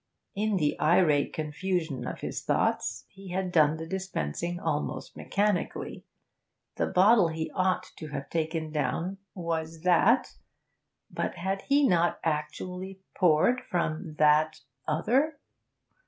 In 0.33 0.57
the 0.57 0.79
irate 0.81 1.31
confusion 1.31 2.07
of 2.07 2.21
his 2.21 2.41
thoughts, 2.41 3.05
he 3.07 3.27
had 3.29 3.51
done 3.51 3.77
the 3.77 3.85
dispensing 3.85 4.59
almost 4.59 5.15
mechanically. 5.15 6.03
The 6.77 6.87
bottle 6.87 7.27
he 7.27 7.51
ought 7.51 7.83
to 7.97 8.07
have 8.07 8.27
taken 8.31 8.71
down 8.71 9.19
was 9.35 9.81
that, 9.81 10.37
but 11.11 11.35
had 11.35 11.61
he 11.69 11.87
not 11.87 12.19
actually 12.23 12.97
poured 13.13 13.61
from 13.69 14.15
that 14.15 14.61
other? 14.87 15.37